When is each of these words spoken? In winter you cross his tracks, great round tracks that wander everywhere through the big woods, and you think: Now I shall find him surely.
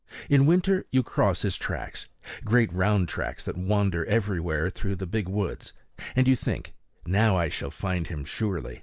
In 0.31 0.47
winter 0.47 0.83
you 0.89 1.03
cross 1.03 1.43
his 1.43 1.55
tracks, 1.57 2.07
great 2.43 2.73
round 2.73 3.07
tracks 3.07 3.45
that 3.45 3.55
wander 3.55 4.03
everywhere 4.07 4.71
through 4.71 4.95
the 4.95 5.05
big 5.05 5.29
woods, 5.29 5.73
and 6.15 6.27
you 6.27 6.35
think: 6.35 6.73
Now 7.05 7.35
I 7.37 7.49
shall 7.49 7.69
find 7.69 8.07
him 8.07 8.25
surely. 8.25 8.79